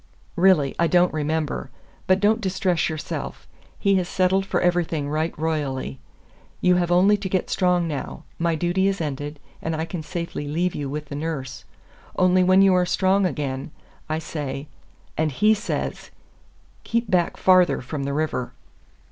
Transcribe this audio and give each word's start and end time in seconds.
"Really, 0.35 0.73
I 0.79 0.87
don't 0.87 1.13
remember. 1.13 1.69
But 2.07 2.19
don't 2.19 2.41
distress 2.41 2.89
yourself. 2.89 3.47
He 3.77 3.93
has 3.97 4.09
settled 4.09 4.47
for 4.47 4.59
everything 4.59 5.07
right 5.09 5.31
royally. 5.37 5.99
You 6.59 6.77
have 6.77 6.91
only 6.91 7.17
to 7.17 7.29
get 7.29 7.51
strong 7.51 7.87
now. 7.87 8.23
My 8.39 8.55
duty 8.55 8.87
is 8.87 8.99
ended, 8.99 9.39
and 9.61 9.75
I 9.75 9.85
can 9.85 10.01
safely 10.01 10.47
leave 10.47 10.73
you 10.73 10.89
with 10.89 11.09
the 11.09 11.15
nurse. 11.15 11.65
Only 12.17 12.43
when 12.43 12.63
you 12.63 12.73
are 12.73 12.83
strong 12.83 13.27
again, 13.27 13.69
I 14.09 14.17
say 14.17 14.67
and 15.19 15.31
HE 15.31 15.53
says 15.53 16.09
keep 16.83 17.07
back 17.07 17.37
farther 17.37 17.79
from 17.79 18.03
the 18.05 18.13
river." 18.13 18.53